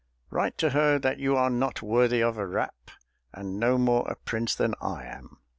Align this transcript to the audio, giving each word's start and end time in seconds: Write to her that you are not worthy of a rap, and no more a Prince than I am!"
Write 0.31 0.57
to 0.57 0.71
her 0.71 0.97
that 0.97 1.19
you 1.19 1.37
are 1.37 1.51
not 1.51 1.83
worthy 1.83 2.23
of 2.23 2.35
a 2.35 2.47
rap, 2.47 2.89
and 3.31 3.59
no 3.59 3.77
more 3.77 4.03
a 4.09 4.15
Prince 4.15 4.55
than 4.55 4.73
I 4.81 5.03
am!" 5.05 5.37